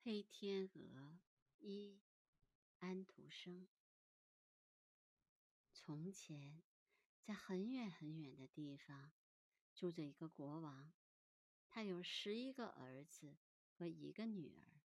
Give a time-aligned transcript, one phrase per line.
[0.00, 1.18] 黑天鹅
[1.58, 1.98] 一，
[2.78, 3.66] 安徒生。
[5.72, 6.62] 从前，
[7.20, 9.10] 在很远很远的地方，
[9.74, 10.92] 住着一个国王，
[11.66, 13.36] 他有十一个儿子
[13.72, 14.80] 和一个女儿。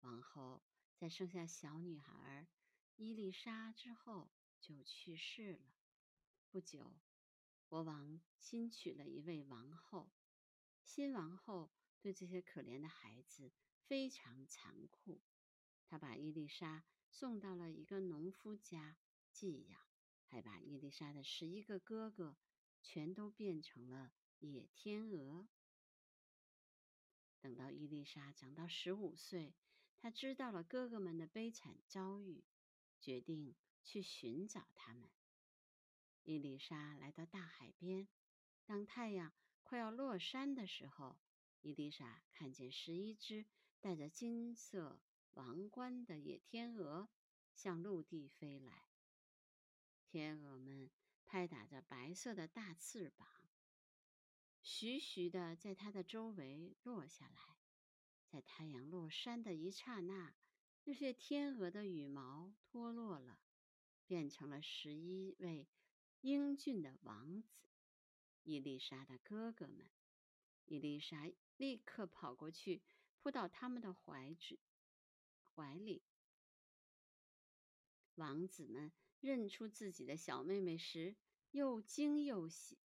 [0.00, 0.62] 王后
[0.96, 2.48] 在生下小女孩
[2.96, 5.74] 伊丽莎之后就去世了。
[6.50, 6.96] 不久，
[7.66, 10.10] 国王新娶了一位王后。
[10.82, 11.70] 新王后
[12.00, 13.52] 对这些可怜的孩子。
[13.90, 15.20] 非常残酷，
[15.84, 18.96] 他把伊丽莎送到了一个农夫家
[19.32, 19.80] 寄养，
[20.28, 22.36] 还把伊丽莎的十一个哥哥
[22.84, 25.48] 全都变成了野天鹅。
[27.40, 29.56] 等到伊丽莎长到十五岁，
[29.98, 32.44] 她知道了哥哥们的悲惨遭遇，
[33.00, 35.10] 决定去寻找他们。
[36.22, 38.06] 伊丽莎来到大海边，
[38.64, 39.32] 当太阳
[39.64, 41.18] 快要落山的时候，
[41.60, 43.46] 伊丽莎看见十一只。
[43.80, 45.00] 带着金色
[45.32, 47.08] 王冠的野天鹅
[47.54, 48.90] 向陆地飞来，
[50.04, 50.90] 天鹅们
[51.24, 53.26] 拍打着白色的大翅膀，
[54.60, 57.56] 徐徐地在它的周围落下来。
[58.28, 60.34] 在太阳落山的一刹那，
[60.84, 63.40] 那些天鹅的羽毛脱落了，
[64.06, 65.66] 变成了十一位
[66.20, 67.48] 英俊的王子——
[68.44, 69.90] 伊丽莎的哥哥们。
[70.66, 72.82] 伊丽莎立刻跑过去。
[73.22, 74.58] 扑到他们的怀子
[75.54, 76.02] 怀里，
[78.14, 78.90] 王子们
[79.20, 81.16] 认出自己的小妹妹时，
[81.50, 82.78] 又惊又喜，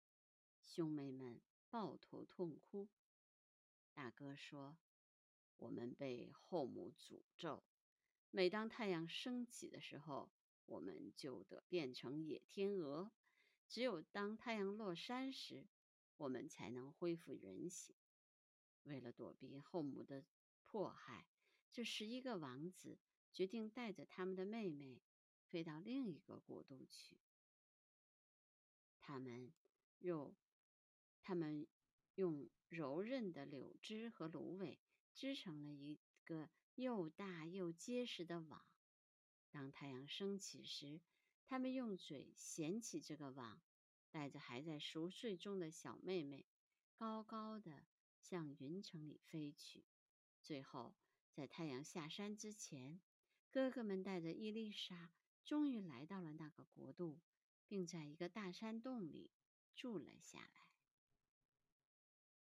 [0.60, 1.40] 兄妹们
[1.70, 2.90] 抱头痛哭。
[3.94, 4.76] 大哥说
[5.58, 7.64] ：“我们被后母诅咒，
[8.32, 10.32] 每当太阳升起的时候，
[10.66, 13.12] 我们就得变成野天鹅；
[13.68, 15.68] 只有当太阳落山时，
[16.18, 17.96] 我们才能恢复人形。”
[18.84, 20.24] 为了躲避后母的
[20.66, 21.28] 迫害，
[21.72, 22.98] 这十一个王子
[23.32, 25.02] 决定带着他们的妹妹
[25.48, 27.20] 飞到另一个国度去。
[29.00, 29.52] 他们
[30.00, 30.36] 用
[31.22, 31.68] 他们
[32.16, 34.80] 用柔韧的柳枝和芦苇
[35.14, 38.66] 织成了一个又大又结实的网。
[39.52, 41.02] 当太阳升起时，
[41.46, 43.62] 他们用嘴衔起这个网，
[44.10, 46.46] 带着还在熟睡中的小妹妹，
[46.96, 47.86] 高高的。
[48.24, 49.84] 向云层里飞去，
[50.42, 50.96] 最后
[51.34, 53.02] 在太阳下山之前，
[53.52, 55.12] 哥哥们带着伊丽莎
[55.44, 57.20] 终于来到了那个国度，
[57.68, 59.30] 并在一个大山洞里
[59.76, 60.73] 住了下来。